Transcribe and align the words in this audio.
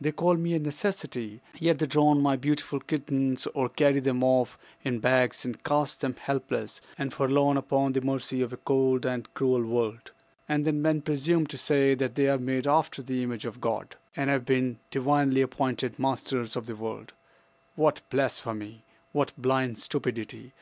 "They 0.00 0.12
call 0.12 0.36
me 0.38 0.54
a 0.54 0.58
necessity, 0.58 1.42
yet 1.58 1.78
they 1.78 1.84
drown 1.84 2.22
my 2.22 2.36
beautiful 2.36 2.80
kittens, 2.80 3.46
or 3.48 3.68
carry 3.68 4.00
them 4.00 4.24
off 4.24 4.56
in 4.82 4.98
bags 4.98 5.44
and 5.44 5.62
cast 5.62 6.00
them 6.00 6.16
helpless 6.18 6.80
and 6.96 7.12
forlorn 7.12 7.58
upon 7.58 7.92
the 7.92 8.00
mercy 8.00 8.40
of 8.40 8.50
a 8.50 8.56
cold 8.56 9.04
and 9.04 9.28
cruel 9.34 9.62
world. 9.62 10.10
And 10.48 10.64
then 10.64 10.80
men 10.80 11.02
presume 11.02 11.46
to 11.48 11.58
say 11.58 11.94
that 11.96 12.14
they 12.14 12.28
are 12.30 12.38
made 12.38 12.66
after 12.66 13.02
the 13.02 13.22
image 13.22 13.44
of 13.44 13.60
God, 13.60 13.96
and 14.16 14.30
have 14.30 14.46
been 14.46 14.78
divinely 14.90 15.42
appointed 15.42 15.98
masters 15.98 16.56
of 16.56 16.64
the 16.64 16.74
world! 16.74 17.12
What 17.76 18.00
blasphemy! 18.08 18.86
What 19.12 19.32
blind 19.36 19.78
stupidity! 19.80 20.54